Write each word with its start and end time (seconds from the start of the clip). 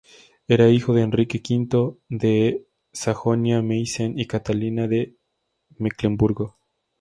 Era 0.47 0.67
hijo 0.69 0.95
de 0.95 1.03
Enrique 1.03 1.39
V 1.47 1.99
de 2.09 2.65
Sajonia-Meissen 2.91 4.17
y 4.17 4.25
Catalina 4.25 4.87
de 4.87 5.13
Mecklemburgo. 5.77 6.55